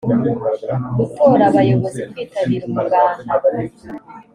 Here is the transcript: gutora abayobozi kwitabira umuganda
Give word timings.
gutora 0.97 1.43
abayobozi 1.49 2.01
kwitabira 2.11 2.63
umuganda 2.69 3.31